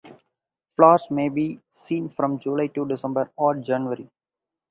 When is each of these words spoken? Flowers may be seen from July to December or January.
Flowers 0.75 1.11
may 1.11 1.29
be 1.29 1.59
seen 1.69 2.09
from 2.09 2.39
July 2.39 2.65
to 2.65 2.87
December 2.87 3.29
or 3.37 3.53
January. 3.53 4.09